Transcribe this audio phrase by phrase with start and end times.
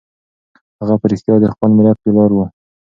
[0.79, 2.37] هغه په رښتیا د خپل ملت پلار و.